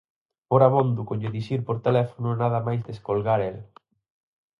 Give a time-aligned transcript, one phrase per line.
[0.49, 3.57] Fora abondo con lle dicir por teléfono nada máis descolgar el: